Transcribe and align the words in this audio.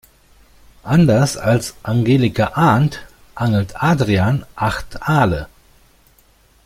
Anders 0.81 1.37
als 1.37 1.75
Angelika 1.83 2.53
Arndt 2.55 3.05
angelt 3.35 3.75
Adrian 3.75 4.45
acht 4.55 5.07
Aale. 5.07 5.47